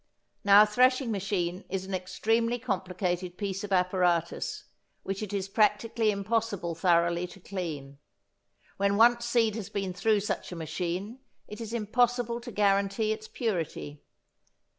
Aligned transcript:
Now 0.43 0.63
a 0.63 0.65
thrashing 0.65 1.11
machine 1.11 1.63
is 1.69 1.85
an 1.85 1.93
extremely 1.93 2.57
complicated 2.57 3.37
piece 3.37 3.63
of 3.63 3.71
apparatus, 3.71 4.63
which 5.03 5.21
it 5.21 5.31
is 5.31 5.47
practically 5.47 6.09
impossible 6.09 6.73
thoroughly 6.73 7.27
to 7.27 7.39
clean. 7.39 7.99
When 8.77 8.97
once 8.97 9.25
seed 9.25 9.53
has 9.53 9.69
been 9.69 9.93
through 9.93 10.21
such 10.21 10.51
a 10.51 10.55
machine 10.55 11.19
it 11.47 11.61
is 11.61 11.71
impossible 11.71 12.41
to 12.41 12.51
guarantee 12.51 13.11
its 13.11 13.27
purity. 13.27 14.01